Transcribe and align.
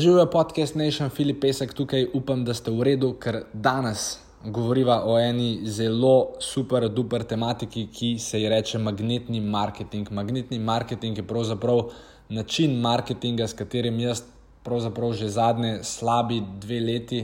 Živijo 0.00 0.26
podcast 0.26 0.74
Nation, 0.74 1.10
Filip 1.10 1.40
Pesek 1.40 1.74
tukaj, 1.74 2.06
upam, 2.14 2.44
da 2.44 2.54
ste 2.54 2.72
v 2.72 2.84
redu, 2.88 3.10
ker 3.20 3.42
danes 3.52 4.04
govoriva 4.40 4.94
o 5.04 5.18
eni 5.20 5.66
zelo 5.68 6.38
super, 6.40 6.86
duper 6.88 7.26
tematiki, 7.28 7.82
ki 7.92 8.08
se 8.18 8.40
ji 8.40 8.48
reče 8.48 8.78
magnetni 8.80 9.42
marketing. 9.44 10.08
Magnetni 10.16 10.58
marketing 10.58 11.20
je 11.20 11.26
pravzaprav 11.26 11.82
način 12.28 12.78
marketinga, 12.80 13.44
s 13.44 13.58
katerim 13.58 14.00
jaz 14.00 14.22
pravzaprav 14.64 15.12
že 15.20 15.28
zadnje 15.28 15.74
slabi 15.84 16.40
dve 16.62 16.80
leti 16.80 17.20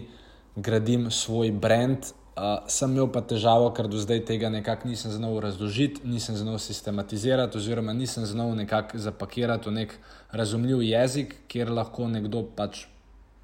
gradim 0.57 1.11
svoj 1.11 1.53
brand. 1.53 2.13
Uh, 2.37 2.67
sem 2.69 2.93
imel 2.93 3.07
pa 3.09 3.23
težavo, 3.25 3.71
ker 3.73 3.87
do 3.89 3.97
zdaj 3.97 4.19
tega 4.29 4.51
nekako 4.53 4.91
nisem 4.91 5.09
znal 5.09 5.39
razložiti, 5.41 6.03
nisem 6.05 6.37
znal 6.37 6.59
sistematizirati, 6.61 7.57
oziroma 7.57 7.95
nisem 7.97 8.27
znal 8.29 8.53
nekako 8.59 8.99
zapakirati 9.01 9.71
v 9.71 9.73
nek 9.73 9.95
razumljiv 10.37 10.83
jezik, 10.85 11.33
kjer 11.49 11.73
lahko 11.73 12.11
nekdo 12.13 12.43
pač 12.59 12.85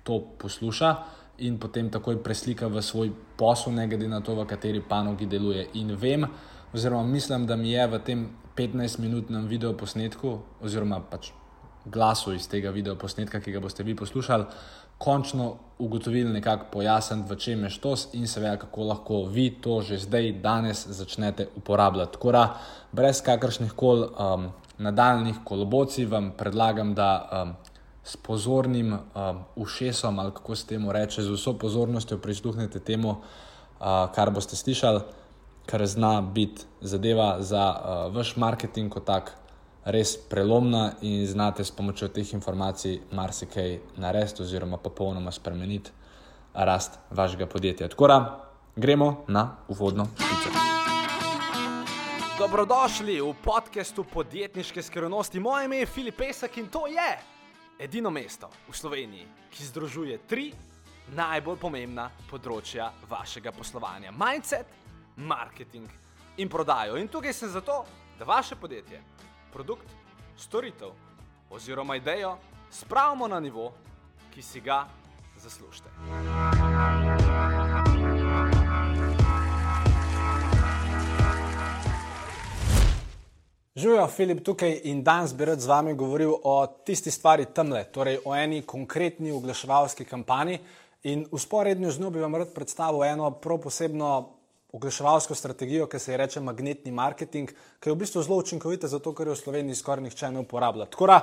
to 0.04 0.20
posluša 0.38 0.92
in 1.40 1.56
potem 1.58 1.88
takoj 1.88 2.20
preslika 2.22 2.68
v 2.68 2.82
svoj 2.84 3.14
posel, 3.40 3.72
ne 3.72 3.88
glede 3.88 4.08
na 4.12 4.20
to, 4.20 4.36
v 4.36 4.44
kateri 4.46 4.84
panogi 4.84 5.24
deluje. 5.26 5.70
In 5.80 5.96
vem, 5.96 6.28
oziroma 6.74 7.08
mislim, 7.08 7.46
da 7.48 7.56
mi 7.56 7.72
je 7.72 7.86
v 7.86 8.02
tem 8.04 8.28
15-minutnem 8.56 9.48
videoposnetku, 9.48 10.36
oziroma 10.60 11.00
pač 11.00 11.32
glasu 11.88 12.36
iz 12.36 12.44
tega 12.48 12.70
videoposnetka, 12.70 13.40
ki 13.40 13.56
ga 13.56 13.60
boste 13.64 13.82
vi 13.82 13.96
poslušali, 13.96 14.44
končno 14.98 15.56
ugotovili, 15.78 16.30
nekako 16.30 16.66
pojasniti, 16.72 17.32
v 17.32 17.36
čem 17.36 17.64
je 17.64 17.70
štos 17.70 18.08
in 18.14 18.28
seveda, 18.28 18.56
kako 18.56 18.84
lahko 18.84 19.22
vi 19.24 19.50
to 19.50 19.80
že 19.82 19.98
zdaj, 19.98 20.32
danes 20.42 20.86
začnete 20.86 21.48
uporabljati. 21.56 22.12
Tako 22.12 22.32
da, 22.32 22.44
brez 22.92 23.22
kakršnih 23.22 23.72
koli 23.72 24.06
um, 24.06 24.50
nadaljnih 24.78 25.42
kolobocij, 25.44 26.06
vam 26.06 26.32
predlagam, 26.38 26.94
da 26.94 27.10
um, 27.32 27.54
s 28.04 28.16
pozornim 28.16 28.92
um, 28.92 29.42
ušesom, 29.56 30.18
ali 30.18 30.32
kako 30.32 30.56
se 30.56 30.66
temu 30.66 30.92
reče, 30.92 31.22
z 31.22 31.30
vso 31.30 31.58
pozornostjo 31.58 32.18
prisluhnete 32.18 32.80
temu, 32.80 33.10
uh, 33.10 34.12
kar 34.14 34.30
boste 34.30 34.56
slišali, 34.56 35.00
kar 35.66 35.86
zna 35.86 36.20
biti 36.20 36.62
zadeva 36.80 37.42
za 37.42 37.70
uh, 37.70 38.14
vaš 38.14 38.36
marketing 38.36 38.92
kot 38.92 39.04
tak 39.04 39.34
res 39.84 40.16
prelomna 40.16 40.92
in 41.02 41.26
znate 41.26 41.64
s 41.64 41.70
pomočjo 41.70 42.08
teh 42.08 42.34
informacij 42.34 43.00
marsikaj 43.12 43.78
narediti, 43.96 44.42
oziroma 44.42 44.76
popolnoma 44.76 45.32
spremeniti 45.32 45.90
rast 46.54 46.98
vašega 47.10 47.46
podjetja. 47.46 47.88
Tako 47.88 48.06
da 48.08 48.18
gremo 48.76 49.24
na 49.28 49.56
uvodno 49.68 50.06
špico. 50.14 50.58
Dobrodošli 52.38 53.20
v 53.20 53.34
podkastu 53.44 54.04
podjetniške 54.04 54.82
skrivnosti. 54.82 55.40
Moje 55.40 55.64
ime 55.64 55.76
je 55.76 55.86
Filip 55.86 56.16
Pesek 56.16 56.56
in 56.56 56.68
to 56.68 56.86
je 56.86 57.18
edino 57.78 58.10
mesto 58.10 58.48
v 58.68 58.76
Sloveniji, 58.76 59.26
ki 59.50 59.64
združuje 59.64 60.18
tri 60.28 60.52
najbolj 61.16 61.58
pomembna 61.58 62.10
področja 62.30 62.92
vašega 63.10 63.52
poslovanja: 63.52 64.10
mindset, 64.10 64.66
marketing 65.16 65.88
in 66.36 66.48
prodajo. 66.48 66.96
In 66.96 67.08
tukaj 67.08 67.32
sem 67.32 67.50
zato, 67.50 67.84
da 68.18 68.24
vaše 68.24 68.56
podjetje 68.56 69.02
produkt, 69.52 69.86
storitev 70.36 70.90
oziroma 71.50 71.96
idejo 71.96 72.36
spravimo 72.70 73.28
na 73.28 73.40
nivo, 73.40 73.72
ki 74.34 74.42
si 74.42 74.60
ga 74.60 74.86
zaslužite. 75.36 75.90
Živijo, 83.76 84.06
Filip 84.06 84.44
tukaj 84.44 84.80
in 84.84 85.02
danes 85.02 85.34
bi 85.34 85.44
rad 85.44 85.60
z 85.60 85.66
vami 85.66 85.94
govoril 85.94 86.34
o 86.44 86.66
tisti 86.84 87.10
stvari 87.10 87.46
temle, 87.54 87.84
torej 87.84 88.18
o 88.24 88.34
eni 88.36 88.62
konkretni 88.62 89.32
oglaševalski 89.32 90.04
kampanji. 90.04 90.58
In 91.02 91.26
usporedno 91.30 91.90
z 91.90 92.00
njo 92.00 92.10
bi 92.10 92.20
vam 92.20 92.34
rad 92.34 92.52
predstavil 92.54 93.04
eno 93.04 93.30
prav 93.30 93.58
posebno 93.58 94.28
oglaševalsko 94.72 95.34
strategijo, 95.34 95.86
ki 95.86 95.98
se 95.98 96.12
ji 96.12 96.16
reče 96.16 96.40
magnetni 96.40 96.92
marketing, 96.92 97.50
ki 97.80 97.90
je 97.90 97.94
v 97.94 97.98
bistvu 98.00 98.22
zelo 98.22 98.38
učinkovita, 98.40 98.88
zato 98.88 99.12
ker 99.14 99.28
jo 99.28 99.34
v 99.36 99.40
Sloveniji 99.40 99.80
skoraj 99.80 100.04
nihče 100.06 100.30
ne 100.32 100.40
uporablja. 100.40 100.86
Tako 100.88 101.06
da, 101.10 101.18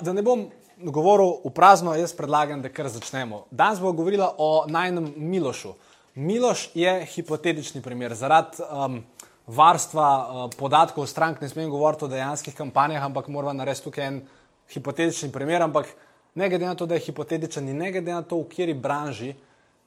da 0.00 0.12
ne 0.12 0.22
bom 0.24 0.46
govoril 0.78 1.40
v 1.44 1.52
prazno, 1.54 1.94
jaz 1.94 2.14
predlagam, 2.16 2.62
da 2.62 2.72
kar 2.72 2.88
začnemo. 2.88 3.44
Danes 3.50 3.80
bomo 3.80 3.92
govorili 3.92 4.24
o 4.38 4.64
najnem 4.68 5.12
Milošu. 5.16 5.74
Miloš 6.14 6.70
je 6.74 7.04
hipotetični 7.14 7.82
primer. 7.82 8.14
Zaradi 8.14 8.62
um, 8.62 9.00
varstva 9.46 10.08
uh, 10.18 10.50
podatkov 10.58 11.06
strank 11.06 11.40
ne 11.40 11.48
smem 11.48 11.70
govoriti 11.70 12.04
o 12.04 12.08
dejanskih 12.08 12.54
kampanjah, 12.54 13.02
ampak 13.04 13.28
moram 13.28 13.56
narediti 13.56 13.84
tukaj 13.84 14.06
en 14.06 14.20
hipotetični 14.72 15.32
primer. 15.32 15.62
Ampak 15.62 15.90
ne 16.34 16.48
glede 16.48 16.66
na 16.66 16.74
to, 16.74 16.86
da 16.86 16.94
je 16.94 17.06
hipotetičen 17.10 17.68
in 17.68 17.78
ne 17.78 17.92
glede 17.92 18.14
na 18.14 18.22
to, 18.22 18.40
v 18.40 18.48
kateri 18.48 18.74
branži 18.74 19.34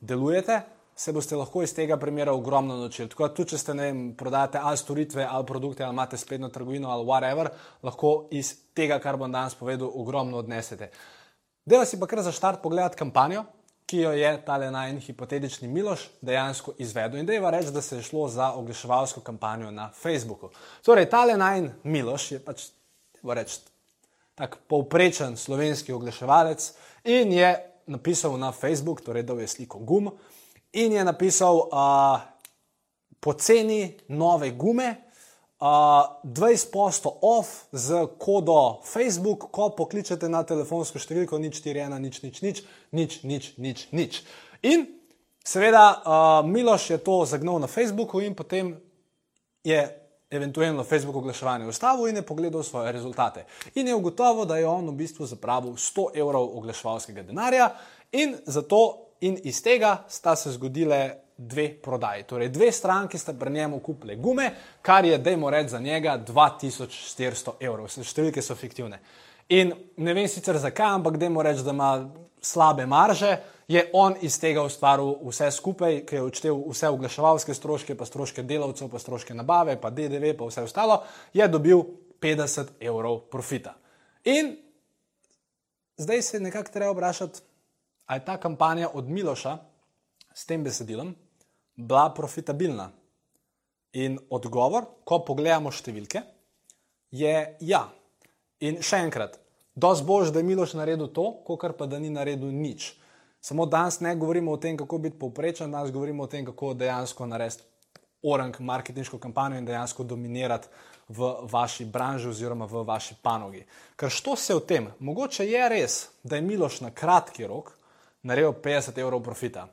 delujete, 0.01 0.61
se 0.97 1.13
boste 1.13 1.35
lahko 1.37 1.61
iz 1.63 1.73
tega 1.77 1.97
primera 1.97 2.33
ogromno 2.33 2.75
naučili. 2.77 3.09
Tako 3.09 3.27
da 3.27 3.33
tudi, 3.33 3.49
če 3.53 3.57
ste 3.61 3.73
ne 3.77 3.83
vem, 3.85 3.99
prodajate 4.17 4.57
ali 4.63 4.77
storitve, 4.77 5.27
ali 5.29 5.45
produkte, 5.45 5.83
ali 5.83 5.93
imate 5.93 6.17
spletno 6.17 6.49
trgovino, 6.49 6.89
ali 6.89 7.05
whatever, 7.05 7.49
lahko 7.83 8.27
iz 8.31 8.55
tega, 8.73 8.97
kar 8.99 9.17
bom 9.17 9.31
danes 9.31 9.55
povedal, 9.55 9.91
ogromno 9.93 10.41
odnesete. 10.41 10.89
Deva 11.65 11.85
si 11.85 11.99
pa 11.99 12.07
kar 12.09 12.23
za 12.25 12.31
štart 12.33 12.63
pogledati 12.63 12.97
kampanjo, 12.97 13.43
ki 13.87 14.01
jo 14.01 14.11
je 14.11 14.31
tale 14.45 14.71
najn 14.71 14.97
hipotetični 14.99 15.67
Miloš 15.67 16.07
dejansko 16.21 16.73
izvedel. 16.81 17.19
In 17.21 17.29
deva 17.29 17.51
reči, 17.53 17.71
da 17.71 17.81
se 17.81 17.99
je 17.99 18.03
šlo 18.03 18.25
za 18.27 18.49
oglaševalsko 18.57 19.21
kampanjo 19.21 19.71
na 19.71 19.91
Facebooku. 19.93 20.49
Torej, 20.85 21.09
tale 21.09 21.37
najn 21.37 21.69
Miloš 21.83 22.31
je 22.31 22.39
pač, 22.43 22.65
deva 23.21 23.37
reči, 23.37 23.61
tak 24.35 24.57
povprečen 24.67 25.37
slovenski 25.37 25.93
oglaševalec 25.93 26.71
in 27.05 27.31
je 27.37 27.53
napisal 27.87 28.35
na 28.37 28.51
Facebook, 28.51 29.01
torej 29.01 29.23
da 29.23 29.37
je 29.39 29.47
sliko 29.47 29.79
gum, 29.79 30.11
in 30.73 30.91
je 30.91 31.03
napisal 31.03 31.69
uh, 31.71 32.19
poceni 33.19 33.97
nove 34.07 34.51
gume, 34.51 34.95
uh, 35.59 35.67
20% 36.23 37.09
off 37.21 37.65
z 37.71 38.07
kodo 38.19 38.81
Facebook, 38.85 39.51
ko 39.51 39.69
pokličete 39.77 40.29
na 40.29 40.43
telefonsko 40.43 40.99
številko 40.99 41.39
nič 41.41 41.61
41, 41.61 41.99
nič, 41.99 42.21
nič, 42.23 42.41
nič, 42.41 42.63
nič, 42.91 43.21
nič, 43.23 43.53
nič, 43.57 43.87
nič. 43.91 44.21
In 44.63 44.85
seveda 45.45 45.85
uh, 45.93 46.41
Miloš 46.47 46.91
je 46.91 46.99
to 47.01 47.23
zagnal 47.25 47.59
na 47.59 47.67
Facebooku 47.67 48.21
in 48.21 48.35
potem 48.35 48.75
je 49.63 49.81
eventualno 50.29 50.83
Facebook 50.83 51.15
oglaševanje 51.15 51.67
ustavil 51.67 52.07
in 52.07 52.15
je 52.15 52.21
pogledal 52.21 52.63
svoje 52.63 52.91
rezultate. 52.91 53.45
In 53.75 53.87
je 53.87 53.95
ugotovil, 53.95 54.45
da 54.45 54.57
je 54.57 54.67
on 54.67 54.89
v 54.89 54.95
bistvu 54.99 55.25
zapravil 55.25 55.79
100 55.79 56.19
evrov 56.19 56.51
oglaševalskega 56.57 57.23
denarja 57.23 57.71
in 58.11 58.35
zato 58.45 59.06
in 59.21 59.37
iz 59.43 59.61
tega 59.63 60.03
sta 60.07 60.35
se 60.35 60.51
zgodile 60.51 61.27
dve 61.37 61.69
prodaji. 61.81 62.23
Torej, 62.23 62.49
dve 62.49 62.71
stranki 62.71 63.17
sta 63.17 63.33
pri 63.33 63.51
njemu 63.51 63.79
kupile 63.79 64.15
gume, 64.15 64.51
kar 64.81 65.05
je, 65.05 65.17
dajmo 65.17 65.49
reči, 65.49 65.69
za 65.69 65.79
njega 65.79 66.17
2400 66.27 67.53
evrov. 67.59 67.87
Številke 67.87 68.41
so 68.41 68.55
fiktivne. 68.55 68.99
In 69.53 69.71
ne 69.97 70.13
vem 70.13 70.27
sicer 70.27 70.57
zakaj, 70.57 70.97
ampak 70.97 71.19
dajmo 71.21 71.43
reči, 71.45 71.63
da 71.63 71.75
ima 71.75 71.91
slabe 72.41 72.85
marže. 72.85 73.37
Je 73.67 73.83
on 73.93 74.15
iz 74.23 74.37
tega 74.39 74.63
ustvaril 74.63 75.17
vse 75.27 75.49
skupaj, 75.51 76.01
ki 76.07 76.15
je 76.15 76.23
odštel 76.23 76.61
vse 76.69 76.89
oglaševalske 76.89 77.53
stroške, 77.53 77.97
pa 77.99 78.05
stroške 78.07 78.45
delavcev, 78.47 78.87
pa 78.89 78.99
stroške 78.99 79.35
nabave, 79.35 79.75
pa 79.81 79.91
DDV, 79.91 80.31
pa 80.39 80.47
vse 80.47 80.63
ostalo, 80.63 81.01
je 81.35 81.47
dobil 81.51 81.83
50 82.23 82.79
evrov 82.79 83.25
profita. 83.31 83.75
In 84.23 84.55
zdaj 85.99 86.21
se 86.21 86.39
nekako 86.39 86.71
treba 86.71 86.93
vprašati, 86.95 87.43
ali 88.07 88.19
je 88.19 88.25
ta 88.25 88.37
kampanja 88.37 88.89
od 88.93 89.09
Miloša 89.09 89.57
s 90.33 90.45
tem 90.45 90.63
besedilom 90.63 91.15
bila 91.75 92.09
profitabilna? 92.13 92.91
In 93.93 94.17
odgovor, 94.29 94.85
ko 95.07 95.21
pogledamo 95.25 95.71
številke, 95.71 96.21
je 97.11 97.33
ja. 97.65 97.87
In 98.59 98.81
še 98.83 98.99
enkrat, 99.05 99.37
dosti 99.75 100.05
bož, 100.05 100.31
da 100.33 100.43
je 100.43 100.47
Miloš 100.47 100.75
naredil 100.77 101.07
to, 101.13 101.29
kot 101.47 101.77
pa 101.77 101.87
da 101.87 101.99
ni 101.99 102.11
naredil 102.13 102.51
nič. 102.51 102.91
Samo 103.41 103.65
danes 103.65 104.01
ne 104.01 104.15
govorimo 104.15 104.51
o 104.51 104.57
tem, 104.57 104.77
kako 104.77 104.97
biti 104.97 105.19
povprečen, 105.19 105.71
danes 105.71 105.93
govorimo 105.95 106.25
o 106.25 106.27
tem, 106.27 106.45
kako 106.45 106.73
dejansko 106.73 107.25
narediti 107.25 107.63
orang 108.27 108.55
marketinško 108.59 109.19
kampanjo 109.23 109.57
in 109.57 109.65
dejansko 109.65 110.03
dominirati 110.03 110.67
v 111.07 111.29
vaši 111.47 111.85
branži 111.85 112.27
oziroma 112.29 112.65
v 112.65 112.83
vaši 112.83 113.15
panogi. 113.21 113.63
Ker 113.95 114.09
što 114.09 114.35
se 114.35 114.55
v 114.55 114.65
tem? 114.67 114.89
Mogoče 114.99 115.45
je 115.47 115.69
res, 115.69 115.97
da 116.23 116.35
je 116.35 116.41
Miloš 116.41 116.81
na 116.81 116.91
kratki 116.91 117.47
rok 117.47 117.76
naredil 118.27 118.53
50 118.53 118.99
evrov 118.99 119.23
profita. 119.23 119.67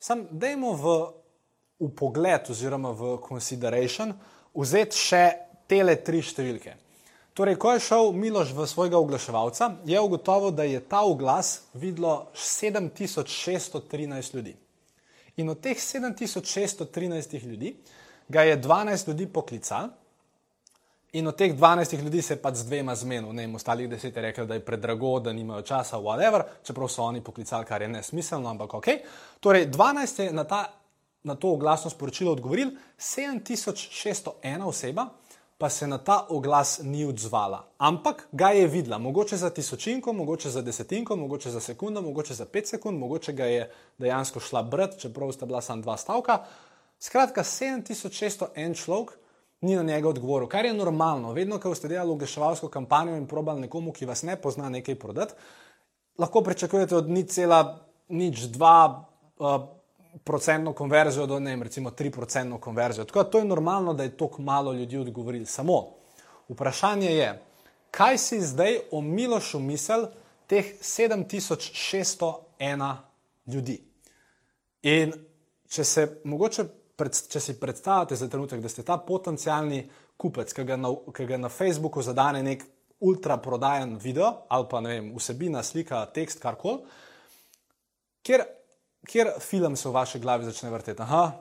Sam 0.00 0.24
dajmo 0.30 0.72
v, 0.72 0.84
v 1.84 1.88
pogled 1.92 2.48
oziroma 2.48 2.94
v 2.96 3.20
consideration 3.20 4.16
vzeti 4.56 4.96
še 4.96 5.24
tele 5.68 5.98
tri 6.00 6.24
številke. 6.24 6.72
Torej, 7.36 7.54
ko 7.60 7.76
je 7.76 7.84
šel 7.84 8.16
Miloš 8.18 8.50
v 8.50 8.66
svojega 8.66 8.98
oglaševalca, 8.98 9.78
je 9.86 10.00
ugotovil, 10.00 10.50
da 10.50 10.64
je 10.66 10.80
ta 10.82 11.04
oglas 11.06 11.68
videlo 11.70 12.32
7613 12.34 14.34
ljudi. 14.34 14.56
In 15.38 15.52
od 15.52 15.60
teh 15.62 15.78
7613 15.78 17.38
ljudi 17.46 17.76
ga 18.26 18.42
je 18.42 18.58
12 18.58 19.08
ljudi 19.08 19.28
poklical 19.30 19.92
In 21.12 21.26
od 21.26 21.36
teh 21.36 21.54
12 21.54 22.02
ljudi 22.02 22.22
se 22.22 22.34
je 22.34 22.42
pač 22.42 22.54
z 22.54 22.66
dvema 22.68 22.94
zmenil, 22.94 23.32
ne, 23.32 23.46
ostalih 23.54 23.88
deset 23.88 24.16
je 24.16 24.22
rekel, 24.22 24.46
da 24.46 24.54
je 24.54 24.64
predrago, 24.64 25.20
da 25.20 25.32
nimajo 25.32 25.62
časa, 25.62 25.96
whatever, 25.96 26.42
čeprav 26.62 26.88
so 26.88 27.02
oni 27.02 27.22
poklicali, 27.24 27.64
kar 27.64 27.82
je 27.82 27.88
nesmiselno, 27.88 28.50
ampak 28.50 28.74
ok. 28.74 28.88
Torej, 29.40 29.70
12 29.72 30.22
je 30.22 30.32
na, 30.32 30.44
ta, 30.44 30.66
na 31.22 31.34
to 31.34 31.54
oglasno 31.56 31.90
sporočilo 31.90 32.32
odgovoril, 32.32 32.74
7601 32.98 34.64
oseba 34.64 35.08
pa 35.58 35.68
se 35.68 35.86
na 35.86 35.98
ta 35.98 36.26
oglas 36.28 36.80
ni 36.82 37.04
odzvala, 37.04 37.64
ampak 37.78 38.28
ga 38.32 38.50
je 38.50 38.66
videla, 38.66 38.98
mogoče 38.98 39.36
za 39.36 39.50
tisočinko, 39.50 40.12
mogoče 40.12 40.50
za 40.50 40.62
desetinko, 40.62 41.16
mogoče 41.16 41.50
za 41.50 41.60
sekundo, 41.60 42.02
mogoče 42.02 42.34
za 42.34 42.44
pet 42.44 42.68
sekund, 42.68 42.98
mogoče 42.98 43.32
ga 43.32 43.44
je 43.44 43.70
dejansko 43.98 44.40
šla 44.40 44.62
brati, 44.62 45.00
čeprav 45.00 45.32
sta 45.32 45.46
bila 45.46 45.60
samo 45.60 45.82
dva 45.82 45.96
stavka. 45.96 46.44
Skratka, 47.00 47.42
7601 47.42 48.76
človek 48.76 49.18
ni 49.60 49.76
na 49.76 49.82
njega 49.82 50.08
odgovoril, 50.08 50.48
kar 50.48 50.64
je 50.64 50.74
normalno. 50.74 51.32
Vedno, 51.32 51.58
ko 51.58 51.74
ste 51.74 51.88
delali 51.88 52.10
oglaševalsko 52.10 52.68
kampanjo 52.68 53.16
in 53.16 53.26
probali 53.26 53.60
nekomu, 53.60 53.92
ki 53.92 54.06
vas 54.06 54.22
ne 54.22 54.36
pozna, 54.36 54.68
nekaj 54.68 54.94
prodati, 54.94 55.34
lahko 56.18 56.42
pričakujete 56.42 56.96
od 56.96 57.10
nič 57.10 57.30
cela, 57.30 57.80
nič 58.08 58.46
dva. 58.54 59.04
Uh, 59.38 59.78
procentno 60.24 60.72
konverzijo 60.72 61.26
do 61.26 61.40
ne, 61.40 61.56
recimo 61.62 61.90
3% 61.90 62.60
konverzijo. 62.60 63.04
Tako 63.04 63.22
da 63.22 63.30
to 63.30 63.38
je 63.38 63.44
normalno, 63.44 63.94
da 63.94 64.02
je 64.02 64.16
tako 64.16 64.42
malo 64.42 64.72
ljudi 64.72 64.98
odgovorili. 64.98 65.46
Samo 65.46 65.86
vprašanje 66.48 67.10
je, 67.10 67.42
kaj 67.90 68.18
si 68.18 68.40
zdaj 68.40 68.78
o 68.90 69.00
Milošu 69.00 69.58
misel 69.58 70.06
teh 70.46 70.64
7601 70.80 72.96
ljudi? 73.46 73.82
In 74.82 75.12
če 75.68 75.84
se 75.84 76.20
mogoče, 76.24 76.64
pred, 76.98 77.14
če 77.30 77.40
si 77.40 77.56
predstavljate 77.60 78.18
za 78.18 78.28
trenutek, 78.28 78.60
da 78.60 78.68
ste 78.68 78.82
ta 78.82 78.98
potencijalni 78.98 79.84
kupec, 80.18 80.52
ki 80.52 80.66
ga 80.66 80.76
na, 80.76 80.90
ki 81.14 81.26
ga 81.30 81.38
na 81.38 81.48
Facebooku 81.52 82.02
zadane 82.02 82.42
nek 82.42 82.66
ultra 83.06 83.36
prodajen 83.38 83.94
video 84.02 84.32
ali 84.50 84.66
pa 84.70 84.80
vem, 84.82 85.12
vsebina, 85.14 85.62
slika, 85.62 86.02
tekst, 86.14 86.42
karkoli, 86.42 86.82
kjer 88.26 88.42
kjer 89.08 89.30
film 89.40 89.76
se 89.76 89.88
v 89.88 89.92
vaši 89.92 90.18
glavi 90.18 90.44
začne 90.44 90.70
vrteti. 90.70 91.02
Aha, 91.02 91.32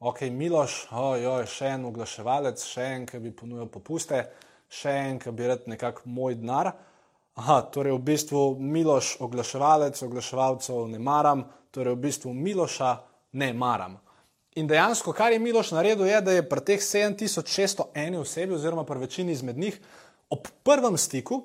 ok, 0.00 0.20
Miloš, 0.30 0.86
ojoj, 0.92 1.46
še 1.48 1.72
en 1.76 1.86
oglaševalec, 1.88 2.64
še 2.64 2.88
en, 2.96 3.06
ki 3.08 3.20
bi 3.24 3.32
ponujal 3.32 3.70
popuste, 3.72 4.20
še 4.68 4.92
en, 4.92 5.20
ki 5.22 5.32
bi 5.32 5.48
rad 5.48 5.64
nekako 5.70 6.10
moj 6.12 6.36
denar. 6.40 6.72
Aha, 7.40 7.60
torej 7.72 7.96
v 7.96 8.02
bistvu 8.10 8.42
Miloš, 8.60 9.16
oglaševalec, 9.24 10.02
oglaševalcev 10.02 10.88
ne 10.92 11.00
maram, 11.00 11.46
torej 11.72 11.96
v 11.96 12.04
bistvu 12.08 12.34
Miloša 12.34 12.92
ne 13.40 13.52
maram. 13.52 13.96
In 14.56 14.68
dejansko, 14.68 15.12
kar 15.12 15.32
je 15.32 15.38
Miloš 15.38 15.74
naredil, 15.76 16.06
je, 16.08 16.20
da 16.20 16.32
je 16.32 16.46
pri 16.48 16.64
teh 16.64 16.80
7601 16.80 18.20
osebi, 18.20 18.54
oziroma 18.56 18.84
pri 18.88 19.04
večini 19.04 19.32
izmed 19.32 19.58
njih, 19.58 19.76
ob 20.30 20.48
prvem 20.64 20.96
stiku 20.96 21.42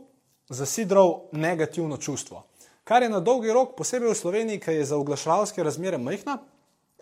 zasidral 0.50 1.28
negativno 1.32 1.98
čustvo 1.98 2.46
kar 2.84 3.04
je 3.04 3.10
na 3.10 3.20
dolgi 3.20 3.54
rok, 3.54 3.76
posebej 3.78 4.12
v 4.12 4.20
Sloveniji, 4.20 4.60
ki 4.60 4.74
je 4.76 4.86
za 4.86 4.98
oglaševalske 4.98 5.64
razmere 5.64 5.98
majhna, 5.98 6.38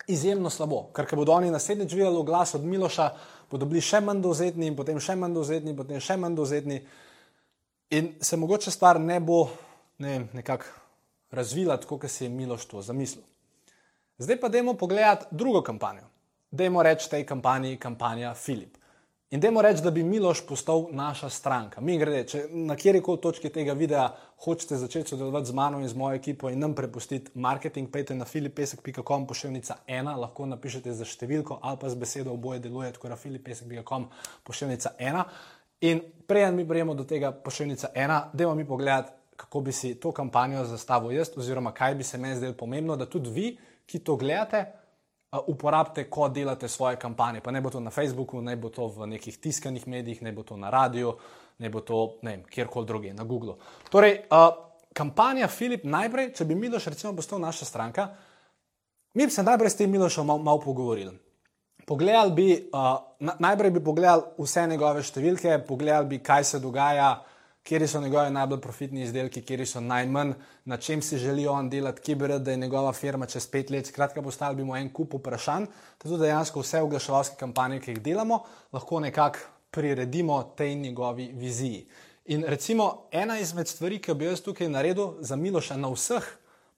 izjemno 0.07 0.49
slabo. 0.49 0.83
Ker 0.93 1.07
ko 1.09 1.17
bodo 1.17 1.33
oni 1.33 1.49
naslednjič 1.49 1.95
videli 1.97 2.23
glas 2.25 2.53
od 2.53 2.65
Miloša, 2.65 3.07
bodo 3.49 3.65
bili 3.65 3.81
še 3.81 4.01
manj 4.05 4.21
dovzetni 4.21 4.69
in 4.69 4.77
potem 4.77 4.99
še 5.01 5.15
manj 5.17 5.33
dovzetni, 5.33 5.73
potem 5.73 5.97
še 5.97 6.17
manj 6.21 6.37
dovzetni. 6.37 6.77
In 7.97 8.11
se 8.21 8.37
mogoče 8.37 8.71
stvar 8.71 8.99
ne 9.01 9.17
bo 9.19 9.47
ne, 9.97 10.27
nekako 10.33 10.69
razvila 11.33 11.79
tako, 11.81 11.97
kot 11.97 12.11
si 12.11 12.27
je 12.27 12.29
Miloš 12.29 12.67
to 12.69 12.85
zamislil. 12.85 13.25
Zdaj 14.19 14.39
pa 14.39 14.49
dajmo 14.49 14.73
pogledati 14.73 15.25
drugo 15.31 15.61
kampanjo. 15.61 16.03
Dajmo 16.51 16.83
reči 16.83 17.09
tej 17.09 17.25
kampanji 17.25 17.77
kampanja 17.77 18.33
Filip. 18.33 18.75
In 19.31 19.39
dajmo 19.39 19.61
reči, 19.61 19.83
da 19.83 19.91
bi 19.91 20.03
Miloš 20.03 20.41
postal 20.47 20.87
naša 20.91 21.29
stranka. 21.29 21.81
Mi 21.81 21.97
grede, 21.97 22.23
če 22.27 22.41
na 22.51 22.75
kjerkoli 22.75 23.21
točki 23.21 23.49
tega 23.49 23.73
videa 23.73 24.09
hočete 24.43 24.75
začeti 24.75 25.13
sodelovati 25.13 25.47
z 25.47 25.55
mano 25.55 25.79
in 25.79 25.87
z 25.87 25.95
mojo 25.95 26.17
ekipo 26.17 26.49
in 26.49 26.59
nam 26.59 26.73
prepustiti 26.75 27.31
marketing, 27.33 27.91
pejte 27.93 28.15
na 28.15 28.25
filipesek.com, 28.25 29.27
pošiljnica 29.27 29.77
ena, 29.87 30.17
lahko 30.17 30.49
napišete 30.49 30.97
za 30.97 31.05
številko 31.05 31.59
ali 31.61 31.79
pa 31.79 31.89
z 31.89 32.01
besedo 32.01 32.33
oboje 32.33 32.59
deluje, 32.59 32.91
tako 32.97 33.13
da 33.13 33.15
filipesek.com, 33.15 34.09
pošiljnica 34.43 34.95
ena. 34.97 35.23
In 35.79 36.03
preden 36.27 36.59
mi 36.59 36.67
prijemo 36.67 36.93
do 36.93 37.07
tega 37.07 37.31
pošiljnica 37.31 37.93
ena, 37.95 38.25
dajmo 38.33 38.55
mi 38.55 38.67
pogledati, 38.67 39.15
kako 39.39 39.61
bi 39.61 39.71
si 39.71 39.95
to 39.95 40.11
kampanjo 40.11 40.65
zastavil 40.65 41.15
jaz, 41.15 41.31
oziroma 41.37 41.71
kaj 41.71 41.95
bi 41.95 42.03
se 42.03 42.17
meni 42.17 42.35
zdelo 42.35 42.53
pomembno, 42.53 42.97
da 42.99 43.05
tudi 43.05 43.29
vi, 43.29 43.57
ki 43.89 44.03
to 44.05 44.15
gledate, 44.15 44.65
uporabite, 45.47 46.05
ko 46.09 46.29
delate 46.29 46.67
svoje 46.67 46.97
kampanje. 46.97 47.41
Pa 47.41 47.51
ne 47.51 47.61
bo 47.61 47.69
to 47.69 47.79
na 47.79 47.89
Facebooku, 47.89 48.41
ne 48.41 48.55
bo 48.57 48.69
to 48.69 48.87
v 48.87 49.07
nekih 49.15 49.37
tiskanih 49.37 49.87
medijih, 49.87 50.21
ne 50.21 50.31
bo 50.31 50.43
to 50.43 50.57
na 50.57 50.69
radiju, 50.69 51.13
ne 51.59 51.69
bo 51.69 51.81
to 51.81 52.19
ne 52.21 52.43
kjerkoli 52.49 52.85
drugje, 52.85 53.13
na 53.13 53.23
Googlu. 53.23 53.57
Torej, 53.91 54.25
uh, 54.29 54.49
kampanja 54.93 55.47
Filip, 55.47 55.83
najprej, 55.83 56.33
če 56.33 56.45
bi 56.45 56.57
Miloš 56.57 56.89
recimo 56.89 57.13
postal 57.15 57.41
naša 57.41 57.65
stranka, 57.65 58.07
mi 59.13 59.25
bi 59.25 59.33
se 59.33 59.43
najprej 59.43 59.69
s 59.69 59.77
tem 59.77 59.91
Milošom 59.91 60.27
malo 60.27 60.43
mal 60.43 60.61
pogovorili. 60.61 61.13
Pogledali 61.85 62.31
bi, 62.33 62.47
uh, 62.73 63.35
najprej 63.39 63.71
bi 63.71 63.83
pogledali 63.83 64.23
vse 64.37 64.67
njegove 64.67 65.03
številke, 65.03 65.59
pogledali 65.67 66.09
bi, 66.09 66.23
kaj 66.25 66.43
se 66.43 66.59
dogaja 66.59 67.19
kje 67.63 67.87
so 67.87 68.01
njegove 68.01 68.31
najbolj 68.31 68.61
profitni 68.61 69.03
izdelki, 69.03 69.41
kje 69.41 69.65
so 69.65 69.81
najmanj, 69.81 70.33
na 70.65 70.77
čem 70.77 71.01
si 71.01 71.17
želi 71.17 71.47
on 71.47 71.69
delati, 71.69 72.01
kje 72.01 72.15
bi 72.15 72.27
rad, 72.27 72.41
da 72.41 72.51
je 72.51 72.57
njegova 72.57 72.93
firma 72.93 73.25
čez 73.25 73.47
pet 73.47 73.69
let. 73.69 73.87
Skratka, 73.87 74.21
postavili 74.21 74.57
bi 74.57 74.63
mu 74.63 74.75
en 74.75 74.89
kup 74.93 75.13
vprašanj, 75.13 75.65
da 75.65 76.09
tudi 76.09 76.21
dejansko 76.23 76.59
vse 76.59 76.81
oglaševalske 76.81 77.35
kampanje, 77.39 77.79
ki 77.79 77.91
jih 77.91 78.01
delamo, 78.01 78.43
lahko 78.73 78.99
nekako 78.99 79.39
priredimo 79.71 80.43
tej 80.57 80.75
njegovi 80.75 81.31
viziji. 81.33 81.87
In 82.25 82.43
recimo 82.47 83.07
ena 83.11 83.39
izmed 83.39 83.67
stvari, 83.67 83.99
ki 84.01 84.13
bi 84.13 84.25
jaz 84.25 84.41
tukaj 84.41 84.69
naredil 84.69 85.15
za 85.19 85.35
Miloša 85.35 85.77
na 85.77 85.89
vseh 85.89 86.25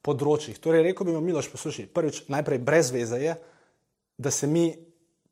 področjih, 0.01 0.59
torej 0.59 0.85
rekel 0.85 1.07
bi 1.07 1.15
mu 1.15 1.21
Miloš, 1.21 1.49
poslušaj, 1.51 1.89
prvič, 1.93 2.23
najprej 2.31 2.59
brez 2.63 2.91
veze 2.91 3.19
je, 3.21 3.35
da 4.17 4.31
se 4.31 4.47
mi 4.47 4.71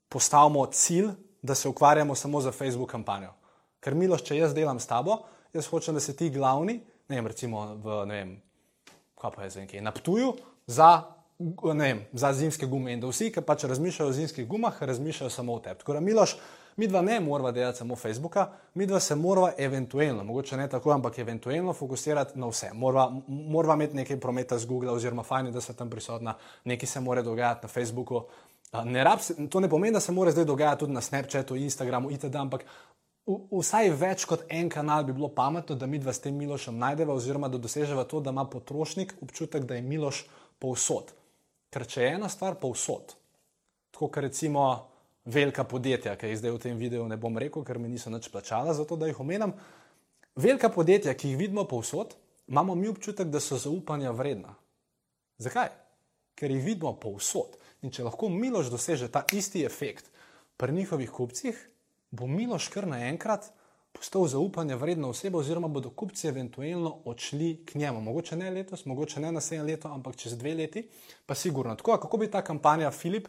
postavimo 0.10 0.66
cilj, 0.66 1.12
da 1.42 1.56
se 1.56 1.70
ukvarjamo 1.70 2.16
samo 2.16 2.42
za 2.42 2.52
Facebook 2.52 2.92
kampanjo. 2.92 3.32
Ker 3.80 3.96
Miloš, 3.96 4.26
če 4.28 4.38
jaz 4.42 4.54
delam 4.54 4.80
s 4.80 4.90
tabo, 4.90 5.22
jaz 5.54 5.68
hočem, 5.68 5.94
da 5.94 6.00
se 6.00 6.16
ti 6.16 6.30
glavni, 6.30 6.80
ne 7.10 7.16
vem, 7.16 7.28
recimo 7.28 7.66
v, 7.76 8.04
ne 8.06 8.16
vem, 8.16 8.36
kaj 9.22 9.32
pa 9.36 9.44
je 9.44 9.50
za 9.50 9.66
nekaj, 9.66 9.82
naptuju 9.82 10.34
za, 10.68 11.04
ne 11.74 11.86
vem, 11.94 12.06
za 12.14 12.34
zimske 12.34 12.68
gume 12.68 12.94
in 12.94 13.02
da 13.02 13.10
vsi, 13.10 13.32
ki 13.34 13.42
pač 13.42 13.66
razmišljajo 13.70 14.10
o 14.10 14.14
zimskih 14.14 14.48
gumah, 14.48 14.84
razmišljajo 14.84 15.30
samo 15.30 15.56
o 15.56 15.60
tebi. 15.60 15.80
Tako 15.80 15.94
da, 15.98 16.00
Miloš, 16.00 16.36
mi 16.78 16.88
dva 16.88 17.02
ne 17.02 17.20
moramo 17.20 17.52
delati 17.52 17.78
samo 17.78 17.96
Facebooka, 17.96 18.46
mi 18.74 18.86
dva 18.86 19.00
se 19.00 19.16
moramo 19.16 19.50
eventualno, 19.58 20.24
mogoče 20.24 20.58
ne 20.58 20.68
tako, 20.70 20.92
ampak 20.92 21.18
eventualno 21.20 21.74
fokusirati 21.74 22.40
na 22.40 22.48
vse. 22.48 22.70
Moramo 23.28 23.74
imeti 23.74 23.96
nekaj 23.96 24.20
prometa 24.20 24.58
z 24.58 24.66
Google, 24.66 24.92
oziroma 24.92 25.24
fajn, 25.24 25.52
da 25.52 25.62
so 25.62 25.74
tam 25.74 25.90
prisotna, 25.90 26.36
nekaj 26.64 26.88
se 26.88 27.00
mora 27.00 27.22
dogajati 27.22 27.66
na 27.66 27.70
Facebooku. 27.70 28.24
Ne 28.86 29.04
se, 29.20 29.48
to 29.50 29.60
ne 29.60 29.70
pomeni, 29.70 29.94
da 29.94 30.00
se 30.00 30.12
mora 30.12 30.32
zdaj 30.32 30.46
dogajati 30.46 30.80
tudi 30.80 30.94
na 30.94 31.02
Snapchatu, 31.02 31.56
Instagramu 31.56 32.12
itd., 32.12 32.36
ampak 32.36 32.66
vsaj 33.28 33.92
več 34.00 34.26
kot 34.26 34.46
en 34.50 34.70
kanal 34.70 35.04
bi 35.06 35.14
bilo 35.14 35.30
pametno, 35.34 35.76
da 35.76 35.86
mi 35.86 36.00
dva 36.00 36.14
s 36.14 36.24
tem 36.24 36.36
Milošem 36.38 36.78
najdeva, 36.78 37.14
oziroma 37.14 37.50
da 37.50 37.58
doseževa 37.62 38.06
to, 38.10 38.22
da 38.22 38.34
ima 38.34 38.46
potrošnik 38.46 39.16
občutek, 39.22 39.66
da 39.66 39.76
je 39.76 39.86
Miloš 39.86 40.24
povsod. 40.60 41.14
Ker 41.70 41.86
če 41.86 42.02
je 42.02 42.14
ena 42.18 42.30
stvar 42.30 42.58
povsod, 42.62 43.14
tako 43.94 44.08
kot 44.08 44.24
recimo 44.26 44.64
velika 45.30 45.64
podjetja, 45.64 46.16
ki 46.18 46.32
jih 46.32 46.40
zdaj 46.42 46.56
v 46.56 46.62
tem 46.64 46.80
videu 46.80 47.06
ne 47.08 47.18
bom 47.18 47.38
rekel, 47.38 47.64
ker 47.66 47.78
mi 47.78 47.92
niso 47.92 48.10
nič 48.10 48.32
plačala 48.34 48.74
za 48.74 48.86
to, 48.86 48.98
da 48.98 49.10
jih 49.10 49.20
omenjam. 49.22 49.54
Velika 50.40 50.72
podjetja, 50.74 51.14
ki 51.14 51.34
jih 51.34 51.38
vidimo 51.38 51.68
povsod, 51.70 52.16
imamo 52.48 52.76
mi 52.76 52.90
občutek, 52.90 53.30
da 53.30 53.42
so 53.44 53.60
zaupanja 53.62 54.12
vredna. 54.16 54.56
Zakaj? 55.38 55.70
Ker 56.40 56.52
jih 56.52 56.64
vidimo 56.64 56.96
povsod. 56.98 57.60
In 57.86 57.94
če 57.96 58.04
lahko 58.08 58.28
Miloš 58.32 58.72
doseže 58.72 59.08
ta 59.12 59.24
isti 59.32 59.64
efekt 59.68 60.10
pri 60.60 60.74
njihovih 60.76 61.12
kupcih, 61.12 61.60
bo 62.12 62.28
Miloš 62.28 62.68
kar 62.74 62.88
naenkrat 62.88 63.52
postal 63.92 64.28
zaupanja 64.28 64.76
vredna 64.76 65.10
oseba, 65.10 65.40
oziroma 65.40 65.68
bodo 65.68 65.90
kupci 65.90 66.28
eventualno 66.28 66.92
odšli 67.06 67.66
k 67.66 67.76
njemu. 67.76 68.02
Mogoče 68.02 68.36
ne 68.36 68.52
letos, 68.52 68.86
mogoče 68.86 69.20
ne 69.20 69.32
naslednje 69.32 69.64
leto, 69.64 69.92
ampak 69.94 70.16
čez 70.16 70.38
dve 70.38 70.54
leti, 70.56 70.88
pa 71.26 71.36
sigurno. 71.36 71.76
Tako, 71.76 71.98
kako 71.98 72.18
bi 72.18 72.32
ta 72.32 72.42
kampanja 72.42 72.92
Filip 72.92 73.28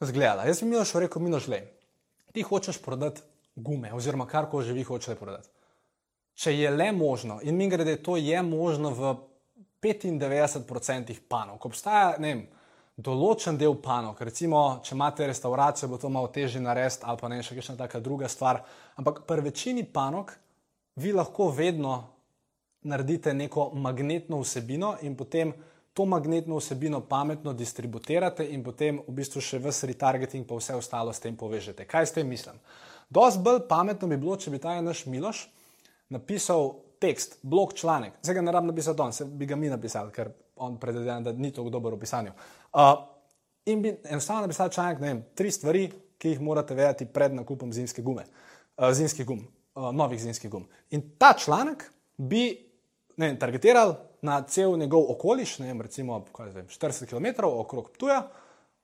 izgledala? 0.00 0.44
Jaz 0.44 0.60
bi 0.62 0.68
Miloš 0.68 0.94
rekel, 0.94 1.22
Miloš, 1.22 1.48
le, 1.48 1.62
ti 2.32 2.42
hočeš 2.42 2.82
prodati 2.82 3.22
gume, 3.56 3.92
oziroma 3.94 4.26
kar 4.26 4.50
ko 4.50 4.62
že 4.62 4.72
vi 4.72 4.82
hočete 4.82 5.18
prodati. 5.18 5.48
Če 6.34 6.54
je 6.56 6.70
le 6.70 6.92
možno, 6.92 7.40
in 7.42 7.56
mi 7.56 7.68
grede, 7.68 7.98
to 8.02 8.16
je 8.16 8.42
možno 8.42 8.90
v 8.90 9.14
95% 9.82 11.18
panov, 11.28 11.58
ko 11.58 11.68
obstaja, 11.68 12.14
ne 12.18 12.34
vem, 12.34 12.46
določen 13.00 13.58
del 13.58 13.76
panog. 13.80 14.20
Recimo, 14.26 14.80
če 14.84 14.94
imate 14.96 15.26
restauracijo, 15.30 15.88
bo 15.90 15.98
to 16.00 16.10
malo 16.12 16.30
težje 16.32 16.60
narediti, 16.62 17.06
ali 17.08 17.20
pa 17.20 17.30
ne 17.32 17.40
še 17.42 17.56
kakšna 17.58 17.76
taka 17.80 18.00
druga 18.04 18.28
stvar. 18.28 18.62
Ampak 19.00 19.24
pri 19.28 19.46
večini 19.48 19.84
panog 19.84 20.32
vi 21.00 21.12
lahko 21.16 21.48
vedno 21.54 21.96
naredite 22.82 23.34
neko 23.36 23.70
magnetno 23.74 24.40
vsebino 24.40 24.94
in 25.04 25.16
potem 25.16 25.52
to 25.92 26.06
magnetno 26.08 26.56
vsebino 26.56 27.00
pametno 27.00 27.52
distribuirate 27.52 28.44
in 28.44 28.62
potem 28.64 29.00
v 29.06 29.16
bistvu 29.16 29.42
še 29.44 29.58
vse 29.60 29.90
retargeting 29.90 30.46
pa 30.48 30.56
vse 30.56 30.76
ostalo 30.78 31.12
s 31.12 31.20
tem 31.20 31.36
povežete. 31.36 31.84
Kaj 31.88 32.06
s 32.06 32.16
tem 32.16 32.28
mislim? 32.28 32.60
Dost 33.10 33.42
bolj 33.42 33.64
pametno 33.68 34.08
bi 34.08 34.20
bilo, 34.20 34.36
če 34.38 34.52
bi 34.54 34.60
ta 34.62 34.76
naš 34.80 35.04
Miloš 35.10 35.48
napisal 36.14 36.76
tekst, 37.00 37.38
blog 37.42 37.74
članek. 37.74 38.20
Zdaj 38.22 38.34
ga 38.38 38.44
ne 38.44 38.52
rabim 38.52 38.70
napisati 38.70 39.02
on, 39.02 39.12
se 39.12 39.24
bi 39.24 39.46
ga 39.46 39.56
mi 39.56 39.68
napisali, 39.72 40.12
ker 40.12 40.30
on 40.60 40.76
predvidevam, 40.76 41.24
da 41.24 41.32
ni 41.32 41.50
tako 41.52 41.72
dober 41.72 41.94
v 41.96 42.00
pisanju. 42.00 42.32
Uh, 42.72 42.82
in 43.66 43.82
bi 43.82 43.94
enostavno 44.04 44.42
napisal 44.42 44.68
članek, 44.68 45.00
ne 45.00 45.06
vem, 45.06 45.22
tri 45.34 45.50
stvari, 45.50 45.90
ki 46.18 46.34
jih 46.34 46.40
morate 46.40 46.74
vedeti 46.74 47.06
pred 47.06 47.34
nakupom 47.34 47.72
zimske 47.72 48.02
gume, 48.02 48.24
uh, 48.76 48.92
zimskih 48.92 49.26
gum, 49.26 49.40
uh, 49.74 49.90
novih 49.94 50.20
zimskih 50.20 50.50
gum. 50.50 50.68
In 50.90 51.02
ta 51.18 51.32
članek 51.38 51.84
bi 52.16 52.70
ne 53.16 53.38
targetiral 53.38 53.94
na 54.22 54.42
cel 54.42 54.76
njegov 54.78 55.10
okoliš, 55.12 55.58
ne 55.58 55.66
vem, 55.66 55.80
recimo 55.80 56.24
vem, 56.38 56.66
40 56.68 57.06
km 57.06 57.44
okrog 57.44 57.90
Ptuja. 57.90 58.28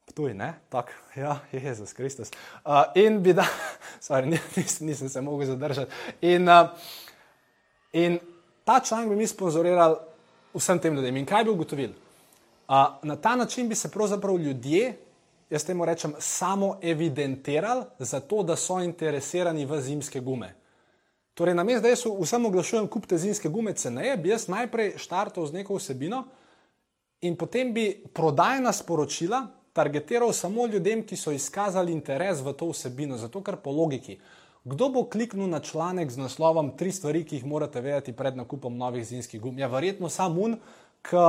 Ptuj, 0.07 0.35
ne, 0.35 0.52
tako, 0.69 0.93
ja, 1.23 1.38
Jezus 1.52 1.93
Kristus. 1.93 2.31
Uh, 2.64 2.83
in 2.95 3.23
bi 3.23 3.33
da, 3.35 3.47
sorry, 4.07 4.38
nisem, 4.57 4.87
nisem 4.87 5.09
se 5.09 5.21
mogel 5.21 5.47
zadržati. 5.47 5.93
In, 6.21 6.49
uh, 6.49 6.69
in 7.93 8.19
ta 8.64 8.81
članek 8.81 9.09
bi 9.09 9.16
mi 9.16 9.26
sponzorirali 9.26 9.97
vsem 10.55 10.78
tem 10.78 10.95
ljudem. 10.95 11.16
In 11.16 11.26
kaj 11.26 11.45
bi 11.45 11.50
ugotovili? 11.50 12.06
Na 13.02 13.16
ta 13.23 13.37
način 13.37 13.68
bi 13.68 13.75
se 13.75 13.90
pravzaprav 13.90 14.38
ljudje, 14.38 14.96
jaz 15.50 15.64
temu 15.64 15.85
rečem, 15.85 16.14
samo 16.18 16.78
evidentirali, 16.82 17.85
zato 17.99 18.42
da 18.42 18.56
so 18.56 18.80
interesirani 18.80 19.66
v 19.66 19.80
zimske 19.80 20.20
gume. 20.20 20.54
Torej, 21.35 21.54
na 21.54 21.64
mestu, 21.64 21.82
da 21.82 21.88
jaz 21.88 22.02
vsem 22.20 22.46
oglašujem, 22.46 22.88
kupite 22.88 23.18
zimske 23.18 23.49
gume 23.49 23.75
ceneje, 23.75 24.16
bi 24.16 24.28
jaz 24.28 24.49
najprej 24.49 24.94
štartal 24.96 25.46
z 25.46 25.52
neko 25.52 25.76
vsebino 25.76 26.25
in 27.20 27.37
potem 27.37 27.75
bi 27.75 28.04
prodajna 28.14 28.73
sporočila 28.73 29.46
targetiral 29.73 30.32
samo 30.32 30.66
ljudem, 30.66 31.02
ki 31.06 31.16
so 31.16 31.32
izkazali 31.32 31.92
interes 31.92 32.40
v 32.40 32.54
to 32.56 32.70
vsebino. 32.73 33.18
Zato, 33.20 33.42
ker 33.44 33.58
po 33.61 33.70
logiki, 33.70 34.16
kdo 34.64 34.88
bo 34.88 35.04
kliknil 35.04 35.50
na 35.52 35.61
članek 35.61 36.11
z 36.11 36.18
naslovom 36.18 36.73
Tri 36.76 36.92
stvari, 36.92 37.25
ki 37.25 37.37
jih 37.37 37.44
morate 37.44 37.80
vedeti 37.80 38.16
pred 38.16 38.37
nakupom 38.37 38.76
novih 38.76 39.04
zimskih 39.06 39.40
gum? 39.40 39.58
Ja, 39.58 39.68
verjetno 39.68 40.08
sam 40.08 40.38
un, 40.38 40.56
ki 41.04 41.26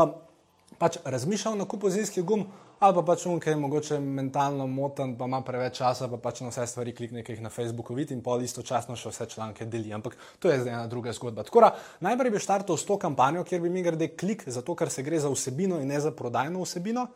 pač 0.79 0.97
razmišlja 1.05 1.51
o 1.51 1.59
nakupu 1.63 1.89
zimskih 1.89 2.23
gum 2.23 2.45
ali 2.79 2.93
pa 2.93 3.01
pač 3.01 3.25
on, 3.25 3.39
ki 3.41 3.49
je 3.49 3.57
mogoče 3.57 3.95
mentalno 3.99 4.67
moten, 4.69 5.15
pa 5.17 5.25
ima 5.25 5.39
preveč 5.41 5.79
časa, 5.79 6.07
pa 6.11 6.19
pač 6.21 6.43
na 6.43 6.51
vse 6.51 6.67
stvari 6.69 6.93
klikne, 6.93 7.23
ki 7.25 7.33
jih 7.33 7.41
na 7.41 7.49
Facebooku 7.49 7.95
vidi 7.97 8.13
in 8.13 8.21
pol 8.21 8.43
istočasno 8.45 8.95
še 8.95 9.09
vse 9.09 9.25
članke 9.31 9.65
deli. 9.65 9.89
Ampak 9.93 10.13
to 10.39 10.51
je 10.51 10.59
zdaj 10.61 10.73
ena 10.73 10.87
druga 10.87 11.13
zgodba. 11.17 11.45
Tako 11.47 11.63
da 11.65 11.71
najprej 12.05 12.35
bi 12.35 12.41
štartal 12.43 12.77
s 12.77 12.85
to 12.85 12.99
kampanjo, 13.01 13.41
kjer 13.49 13.63
bi 13.63 13.73
mi 13.73 13.81
grede 13.81 14.11
klik, 14.13 14.45
zato 14.45 14.75
ker 14.77 14.93
se 14.93 15.01
gre 15.01 15.17
za 15.19 15.31
vsebino 15.33 15.81
in 15.81 15.89
ne 15.89 15.97
za 15.99 16.13
prodajno 16.13 16.61
vsebino, 16.61 17.07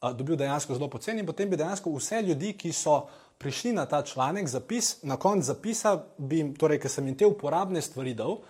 dobil 0.00 0.36
dejansko 0.36 0.74
zelo 0.74 0.88
poceni 0.90 1.20
in 1.20 1.28
potem 1.28 1.50
bi 1.50 1.60
dejansko 1.60 1.92
vse 1.94 2.22
ljudi, 2.26 2.54
ki 2.58 2.72
so 2.72 3.04
prišli 3.38 3.72
na 3.72 3.86
ta 3.86 4.02
članek, 4.02 4.48
zapis, 4.48 5.02
na 5.02 5.16
koncu 5.16 5.46
zapisa, 5.46 5.94
bi 6.18 6.42
torej, 6.58 6.80
ker 6.80 6.90
sem 6.90 7.06
jim 7.06 7.16
te 7.16 7.28
uporabne 7.28 7.82
stvari 7.84 8.14
dal, 8.14 8.40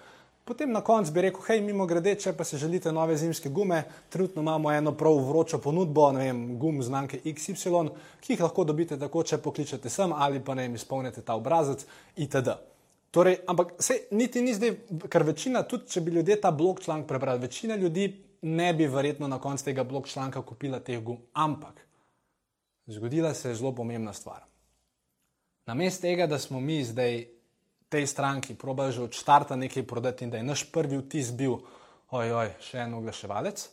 Potem 0.51 0.73
na 0.73 0.81
koncu 0.81 1.13
bi 1.13 1.23
rekel, 1.23 1.45
hej, 1.47 1.61
mimo 1.63 1.85
grede, 1.87 2.17
če 2.19 2.33
pa 2.35 2.43
se 2.45 2.59
želite 2.59 2.91
nove 2.93 3.15
zimske 3.17 3.49
gume, 3.55 3.85
trenutno 4.11 4.43
imamo 4.43 4.73
eno 4.73 4.91
prav 4.99 5.21
vročo 5.29 5.61
ponudbo, 5.63 6.09
ne 6.13 6.25
vem, 6.25 6.41
gum 6.59 6.81
znamke 6.83 7.21
XY, 7.23 7.93
ki 8.19 8.33
jih 8.33 8.43
lahko 8.43 8.65
dobite 8.67 8.99
tako, 8.99 9.23
če 9.23 9.39
pokličete 9.39 9.93
sem 9.95 10.11
ali 10.11 10.43
pa 10.43 10.59
ne 10.59 10.67
vem, 10.67 10.75
izpolnite 10.75 11.23
ta 11.23 11.39
obrazec 11.39 11.87
itd. 12.17 12.57
Torej, 13.15 13.39
ampak 13.47 13.77
se 13.79 14.01
niti 14.11 14.43
ni 14.43 14.57
zdaj, 14.59 14.75
ker 15.07 15.29
večina, 15.31 15.63
tudi 15.63 15.87
če 15.95 16.03
bi 16.03 16.19
ljudje 16.19 16.41
ta 16.43 16.51
blog 16.51 16.83
članek 16.83 17.07
prebrali, 17.07 17.47
večina 17.47 17.79
ljudi 17.79 18.11
ne 18.43 18.75
bi 18.75 18.91
verjetno 18.91 19.31
na 19.31 19.39
koncu 19.39 19.71
tega 19.71 19.87
blog 19.87 20.11
članka 20.11 20.43
kupila 20.43 20.81
teh 20.83 20.99
gum. 20.99 21.23
Ampak 21.33 21.79
zgodila 22.91 23.35
se 23.35 23.53
je 23.53 23.61
zelo 23.63 23.71
pomembna 23.71 24.13
stvar. 24.13 24.43
Namesto 25.71 26.11
tega, 26.11 26.27
da 26.27 26.43
smo 26.43 26.61
mi 26.61 26.83
zdaj 26.85 27.29
tej 27.91 28.07
stranki 28.07 28.55
probajo 28.55 28.93
že 28.93 29.03
od 29.03 29.13
začetka 29.13 29.57
nekaj 29.57 29.83
prodati 29.83 30.25
in 30.25 30.31
da 30.31 30.39
je 30.39 30.47
naš 30.47 30.65
prvi 30.73 31.03
vtis 31.03 31.35
bil, 31.35 31.59
ojoj, 32.11 32.55
še 32.63 32.87
en 32.87 32.95
oglaševalec, 32.95 33.67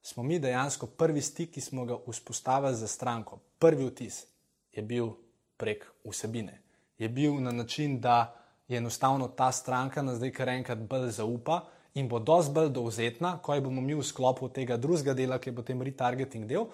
smo 0.00 0.22
mi 0.24 0.40
dejansko 0.40 0.86
prvi 0.96 1.20
stik, 1.20 1.52
ki 1.52 1.60
smo 1.60 1.84
ga 1.84 1.96
vzpostavili 2.08 2.76
za 2.76 2.88
stranko. 2.88 3.38
Prvi 3.58 3.88
vtis 3.88 4.24
je 4.72 4.82
bil 4.82 5.12
prek 5.56 5.84
vsebine. 6.04 6.60
Je 6.98 7.08
bil 7.08 7.40
na 7.40 7.52
način, 7.52 8.00
da 8.00 8.34
je 8.68 8.78
enostavno 8.78 9.28
ta 9.28 9.52
stranka 9.52 10.02
nas 10.02 10.16
zdaj 10.16 10.32
kar 10.32 10.48
enkrat 10.48 10.78
bolj 10.78 11.10
zaupa 11.10 11.64
in 11.94 12.08
bo 12.08 12.18
dosti 12.18 12.52
bolj 12.52 12.68
dovzetna, 12.72 13.38
ko 13.38 13.60
bomo 13.60 13.80
mi 13.80 13.94
v 13.94 14.02
sklopu 14.02 14.48
tega 14.48 14.76
drugega 14.76 15.14
dela, 15.14 15.38
ki 15.38 15.50
je 15.50 15.56
potem 15.56 15.82
retargeting 15.82 16.48
del, 16.48 16.68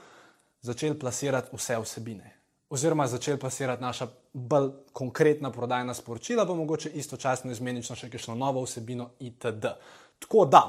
začeli 0.62 0.98
plasirati 0.98 1.56
vse 1.56 1.78
vsebine 1.82 2.39
oziroma 2.70 3.06
začeli 3.06 3.38
pasirati 3.38 3.82
naša 3.82 4.06
bolj 4.32 4.70
konkretna 4.92 5.50
prodajna 5.50 5.94
sporočila, 5.94 6.46
pa 6.46 6.54
mogoče 6.54 6.90
istočasno 6.90 7.50
izmenično 7.50 7.96
še 7.96 8.10
kakšno 8.10 8.34
novo 8.38 8.62
vsebino 8.62 9.10
itd. 9.18 9.72
Tako 10.20 10.44
da, 10.46 10.62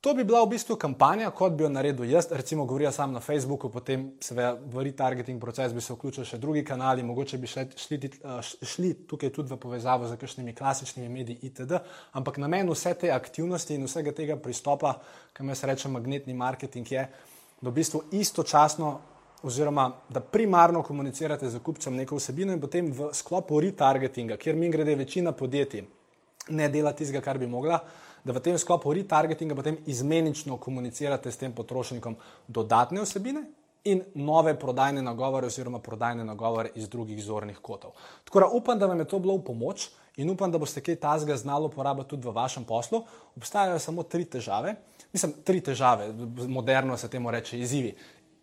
to 0.00 0.14
bi 0.14 0.24
bila 0.24 0.42
v 0.42 0.50
bistvu 0.50 0.76
kampanja, 0.76 1.30
kot 1.30 1.52
bi 1.54 1.62
jo 1.62 1.68
naredil 1.70 2.10
jaz, 2.10 2.26
recimo 2.30 2.64
govorila 2.66 2.90
sam 2.92 3.12
na 3.12 3.20
Facebooku, 3.20 3.70
potem 3.70 4.08
seveda 4.20 4.56
v 4.66 4.82
retargeting 4.88 5.40
proces 5.40 5.74
bi 5.74 5.80
se 5.80 5.94
vključili 5.94 6.26
še 6.26 6.38
drugi 6.42 6.64
kanali, 6.64 7.02
mogoče 7.06 7.38
bi 7.38 7.46
šli, 7.46 7.66
šli, 7.76 8.10
šli 8.62 8.92
tukaj 9.10 9.30
tudi 9.34 9.54
v 9.54 9.58
povezavo 9.62 10.08
z 10.08 10.18
kakšnimi 10.18 10.54
klasičnimi 10.58 11.08
mediji 11.08 11.38
itd. 11.50 11.78
Ampak 12.18 12.38
namen 12.42 12.70
vse 12.70 12.94
te 12.98 13.12
aktivnosti 13.14 13.78
in 13.78 13.86
vsega 13.86 14.14
tega 14.14 14.38
pristopa, 14.42 14.96
kam 15.32 15.54
jaz 15.54 15.62
rečem 15.70 15.94
magnetni 15.94 16.34
marketing, 16.34 16.90
je, 16.92 17.06
da 17.60 17.70
v 17.70 17.74
bistvu 17.78 18.04
istočasno 18.14 18.92
oziroma 19.42 19.92
da 20.08 20.20
primarno 20.20 20.82
komunicirate 20.82 21.50
z 21.50 21.60
kupcem 21.62 21.94
neko 21.96 22.16
vsebino 22.16 22.52
in 22.52 22.60
potem 22.60 22.90
v 22.92 23.10
sklopu 23.14 23.60
retargetinga, 23.60 24.36
kjer 24.36 24.56
mi 24.56 24.70
grede 24.70 24.94
večina 24.94 25.32
podjetij 25.32 25.84
ne 26.48 26.68
dela 26.68 26.92
tistega, 26.92 27.20
kar 27.20 27.38
bi 27.38 27.46
mogla, 27.46 27.78
da 28.24 28.32
v 28.32 28.42
tem 28.42 28.58
sklopu 28.58 28.92
retargetinga 28.96 29.54
potem 29.54 29.78
izmenično 29.86 30.56
komunicirate 30.56 31.30
s 31.30 31.38
tem 31.38 31.52
potrošnikom 31.52 32.16
dodatne 32.48 33.04
vsebine 33.04 33.44
in 33.84 34.02
nove 34.14 34.54
prodajne 34.58 35.02
nagovore 35.02 35.46
oziroma 35.46 35.78
prodajne 35.78 36.24
nagovore 36.24 36.72
iz 36.74 36.88
drugih 36.88 37.22
zornih 37.24 37.58
kotov. 37.62 37.94
Tako 38.24 38.40
da 38.40 38.48
upam, 38.52 38.78
da 38.78 38.86
vam 38.86 38.98
je 38.98 39.08
to 39.08 39.18
bilo 39.18 39.36
v 39.36 39.44
pomoč 39.44 39.88
in 40.16 40.30
upam, 40.30 40.50
da 40.52 40.58
boste 40.58 40.82
kaj 40.82 40.96
tazga 40.96 41.36
znali 41.36 41.70
uporabiti 41.70 42.10
tudi 42.10 42.26
v 42.26 42.34
vašem 42.34 42.64
poslu. 42.64 43.04
Obstajajo 43.36 43.78
samo 43.78 44.02
tri 44.02 44.24
težave. 44.24 44.74
Mislim, 45.12 45.32
tri 45.44 45.60
težave, 45.64 46.10
moderno 46.48 46.96
se 46.96 47.08
temu 47.08 47.30
reče, 47.30 47.58
izzivi. 47.58 47.94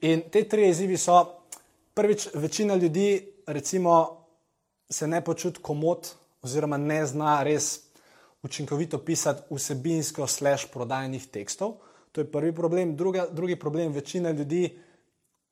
In 0.02 0.22
te 0.32 0.44
tri 0.50 0.70
izzivi 0.70 0.98
so, 0.98 1.22
prvič, 1.94 2.28
večina 2.34 2.76
ljudi, 2.76 3.34
recimo, 3.48 4.26
se 4.90 5.08
ne 5.08 5.22
počuti 5.24 5.62
komod, 5.62 6.12
oziroma 6.42 6.78
ne 6.78 7.06
zna 7.06 7.44
res 7.44 7.80
učinkovito 8.44 8.98
pisati 8.98 9.42
vsebinsko 9.50 10.28
slash 10.28 10.68
prodajnih 10.74 11.28
tekstov. 11.28 11.78
To 12.12 12.22
je 12.22 12.32
prvi 12.32 12.54
problem. 12.56 12.96
Druga, 12.96 13.28
drugi 13.32 13.56
problem, 13.56 13.92
večina 13.92 14.32
ljudi 14.32 14.78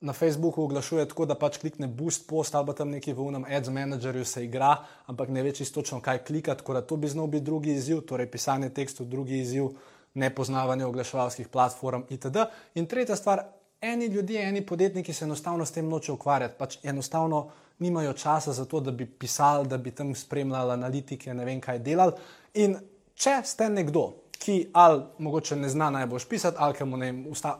na 0.03 0.13
Facebooku 0.13 0.63
oglašuje 0.63 1.07
tako, 1.09 1.25
da 1.25 1.35
pač 1.39 1.57
klikne 1.57 1.87
boost 1.87 2.27
post 2.27 2.55
ali 2.55 2.67
pa 2.67 2.73
tam 2.73 2.89
neki 2.91 3.13
v 3.13 3.23
unem 3.23 3.45
ads 3.47 3.69
managerju 3.69 4.25
se 4.25 4.43
igra, 4.43 4.75
ampak 5.07 5.29
ne 5.29 5.43
ve 5.43 5.51
čisto 5.55 5.81
točno, 5.81 6.01
kaj 6.01 6.23
klikati, 6.27 6.59
tako 6.59 6.73
da 6.73 6.81
to 6.81 6.95
bi 6.95 7.07
znal 7.07 7.27
biti 7.27 7.45
drugi 7.45 7.71
izziv, 7.71 8.01
torej 8.01 8.31
pisanje 8.31 8.69
tekstov, 8.69 9.07
drugi 9.07 9.39
izziv, 9.39 9.69
nepoznavanje 10.13 10.85
oglaševalskih 10.85 11.47
platform 11.47 12.03
itd. 12.09 12.45
In 12.75 12.85
tretja 12.85 13.15
stvar, 13.15 13.45
eni 13.83 14.05
ljudje, 14.05 14.47
eni 14.47 14.65
podjetniki 14.65 15.13
se 15.13 15.25
enostavno 15.25 15.65
s 15.65 15.71
tem 15.71 15.89
noče 15.89 16.11
ukvarjati, 16.11 16.55
pač 16.57 16.77
enostavno 16.83 17.49
nimajo 17.79 18.13
časa 18.13 18.53
za 18.53 18.65
to, 18.65 18.79
da 18.79 18.91
bi 18.91 19.05
pisali, 19.05 19.67
da 19.67 19.77
bi 19.77 19.91
tam 19.91 20.15
spremljali 20.15 20.71
analitike, 20.71 21.33
ne 21.33 21.45
vem 21.45 21.61
kaj 21.61 21.79
delali. 21.79 22.13
In 22.53 22.77
če 23.15 23.41
ste 23.43 23.69
nekdo, 23.69 24.05
ki 24.39 24.69
ali 24.73 25.03
mogoče 25.17 25.55
ne 25.55 25.69
zna 25.69 25.89
najbolj 25.89 26.27
pisati, 26.29 26.57
ali 26.59 26.75
ki 26.77 26.85
mu 26.85 26.99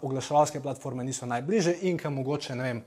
oglaševalske 0.02 0.62
platforme 0.62 1.04
niso 1.04 1.26
najbliže 1.26 1.76
in 1.82 1.98
ki 1.98 2.10
mogoče 2.10 2.56
ne 2.56 2.64
vem. 2.64 2.84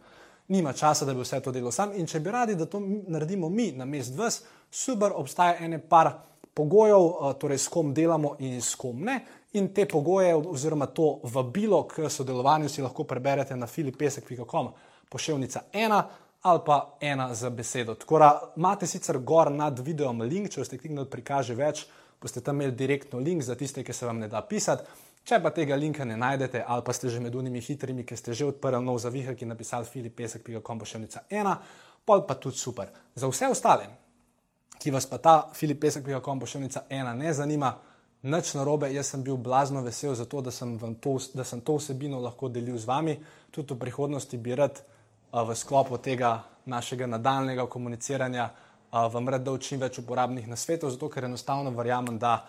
Nima 0.48 0.72
časa, 0.72 1.04
da 1.04 1.14
bi 1.14 1.20
vse 1.20 1.40
to 1.42 1.52
delal 1.52 1.72
sam, 1.74 1.92
in 1.98 2.06
če 2.06 2.20
bi 2.20 2.30
radi, 2.30 2.54
da 2.54 2.66
to 2.70 2.80
naredimo 2.80 3.48
mi 3.48 3.72
na 3.72 3.84
mest 3.84 4.14
vas, 4.14 4.42
super, 4.70 5.12
obstaja 5.14 5.56
ene 5.64 5.78
par 5.78 6.12
pogojev, 6.56 7.00
eh, 7.00 7.34
torej 7.38 7.58
s 7.58 7.68
kom 7.68 7.94
delamo 7.94 8.36
in 8.38 8.62
s 8.62 8.74
kom 8.74 9.04
ne. 9.04 9.20
In 9.52 9.68
te 9.74 9.86
pogoje, 9.86 10.34
oziroma 10.34 10.86
to 10.86 11.20
vabilo 11.22 11.82
k 11.88 12.08
sodelovanju, 12.08 12.68
si 12.68 12.82
lahko 12.82 13.04
preberete 13.04 13.56
na 13.56 13.66
filipesek.com, 13.66 14.72
pošiljka 15.08 15.60
ena 15.72 16.04
ali 16.42 16.60
pa 16.66 16.96
ena 17.00 17.34
za 17.34 17.50
besedo. 17.50 17.94
Tako 17.94 18.18
da 18.18 18.52
imate 18.56 18.86
sicer 18.86 19.18
gor 19.18 19.50
nad 19.52 19.78
videom 19.78 20.20
link, 20.22 20.48
če 20.50 20.64
ste 20.64 20.78
kliknili 20.78 21.08
prikaže 21.10 21.54
več, 21.54 21.86
boste 22.22 22.40
tam 22.40 22.60
imeli 22.60 22.76
direktno 22.76 23.18
link 23.18 23.42
za 23.42 23.54
tiste, 23.54 23.82
ki 23.84 23.92
se 23.92 24.06
vam 24.06 24.18
ne 24.18 24.28
da 24.28 24.42
pisati. 24.42 24.84
Če 25.26 25.40
pa 25.42 25.50
tega 25.50 25.74
linka 25.74 26.04
ne 26.04 26.16
najdete, 26.16 26.62
ali 26.66 26.82
pa 26.86 26.92
ste 26.92 27.08
že 27.08 27.20
med 27.20 27.34
unimi 27.34 27.60
hitrimi, 27.60 28.04
ki 28.06 28.16
ste 28.16 28.32
že 28.32 28.46
odprli 28.46 28.78
nov 28.84 29.00
zavihek 29.02 29.42
in 29.42 29.48
napisali 29.48 29.84
filipesek.com, 29.90 30.78
pošiljka 30.78 31.26
ena, 31.30 31.56
pa 32.04 32.20
pa 32.20 32.34
tudi 32.34 32.56
super. 32.56 32.94
Za 33.14 33.26
vse 33.26 33.48
ostale, 33.50 33.88
ki 34.78 34.90
vas 34.90 35.06
pa 35.06 35.18
ta 35.18 35.36
filipesek.com, 35.54 36.40
pošiljka 36.40 36.86
ena 36.90 37.14
ne 37.14 37.32
zanima, 37.34 37.74
Nič 38.26 38.56
narobe, 38.58 38.88
jaz 38.90 39.12
sem 39.12 39.22
bil 39.22 39.36
blazno 39.38 39.84
vesel 39.86 40.14
za 40.18 40.24
to, 40.26 40.40
da 40.42 40.50
sem, 40.50 40.72
to, 41.00 41.12
da 41.34 41.44
sem 41.44 41.60
to 41.60 41.76
vsebino 41.76 42.18
lahko 42.18 42.48
delil 42.48 42.78
z 42.78 42.88
vami. 42.88 43.14
Tudi 43.54 43.74
v 43.74 43.78
prihodnosti 43.78 44.38
bi 44.40 44.56
rad 44.56 44.80
v 45.30 45.54
sklopu 45.54 45.98
tega 46.02 46.40
našega 46.66 47.06
nadaljnega 47.06 47.68
komuniciranja 47.70 48.48
vam 48.90 49.28
rad 49.28 49.44
dal 49.46 49.58
čim 49.62 49.78
več 49.78 50.00
uporabnih 50.00 50.48
nasvetov, 50.48 50.90
zato 50.90 51.10
ker 51.12 51.28
enostavno 51.28 51.70
verjamem, 51.76 52.18
da 52.18 52.48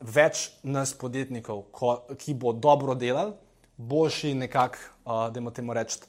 več 0.00 0.48
nas 0.66 0.96
podjetnikov, 0.98 1.68
ko, 1.70 1.92
ki 2.18 2.34
bo 2.34 2.50
dobro 2.52 2.96
delal, 2.98 3.36
boljši 3.76 4.34
nekako, 4.34 4.78
uh, 5.04 5.28
da 5.30 5.38
imamo 5.38 5.52
temu 5.54 5.74
reči. 5.76 6.00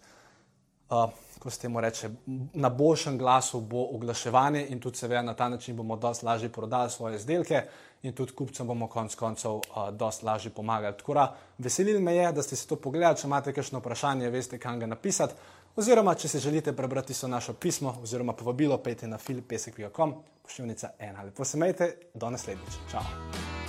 Uh, 1.48 1.48
ko 1.48 1.52
se 1.52 1.60
temu 1.60 1.82
reče, 1.82 2.10
na 2.54 2.70
boljšem 2.70 3.18
glasu 3.18 3.62
bo 3.62 3.86
oglaševanje 3.96 4.66
in 4.70 4.80
tudi 4.84 4.98
seveda 4.98 5.22
na 5.22 5.34
ta 5.34 5.48
način 5.50 5.76
bomo 5.76 5.96
dosti 5.96 6.26
lažje 6.26 6.50
prodali 6.50 6.92
svoje 6.92 7.16
izdelke 7.16 7.62
in 8.04 8.14
tudi 8.14 8.34
kupcem 8.36 8.68
bomo 8.68 8.88
konec 8.88 9.16
koncev 9.16 9.52
uh, 9.52 9.62
dosti 9.92 10.26
lažje 10.26 10.52
pomagali. 10.52 10.98
Tako 10.98 11.14
da 11.14 11.36
veselil 11.58 12.02
me 12.02 12.16
je, 12.16 12.32
da 12.32 12.44
ste 12.44 12.56
si 12.56 12.68
to 12.68 12.76
pogledali, 12.76 13.18
če 13.18 13.28
imate 13.28 13.54
kakšno 13.54 13.80
vprašanje, 13.80 14.30
veste, 14.30 14.60
kam 14.60 14.80
ga 14.80 14.92
napisati. 14.92 15.34
Oziroma, 15.76 16.16
če 16.16 16.28
se 16.28 16.40
želite 16.40 16.74
prebrati 16.76 17.14
so 17.14 17.28
naše 17.28 17.54
pismo 17.54 17.96
oziroma 18.04 18.34
povabilo, 18.34 18.78
pejte 18.78 19.08
na 19.08 19.18
filipesek.com, 19.18 20.14
pošiljnica 20.44 20.92
ena. 21.00 21.24
Lepo 21.24 21.46
se 21.46 21.58
majte, 21.58 21.94
do 22.14 22.30
naslednjič. 22.30 22.82
Čau! 22.92 23.67